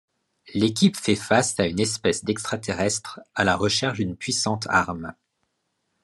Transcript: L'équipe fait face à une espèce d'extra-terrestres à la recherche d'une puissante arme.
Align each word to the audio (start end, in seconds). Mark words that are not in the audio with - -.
L'équipe 0.55 0.97
fait 0.97 1.13
face 1.15 1.59
à 1.59 1.67
une 1.67 1.79
espèce 1.79 2.23
d'extra-terrestres 2.25 3.19
à 3.35 3.43
la 3.43 3.55
recherche 3.55 3.99
d'une 3.99 4.15
puissante 4.17 4.65
arme. 4.67 5.13